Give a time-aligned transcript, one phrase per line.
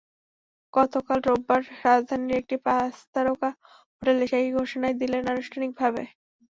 [0.73, 3.49] গতকাল রোববার রাজধানীর একটি পাঁচ তারকা
[3.91, 6.03] হোটেলে সেই ঘোষণাই দিলেন আনুষ্ঠানিকভাবে।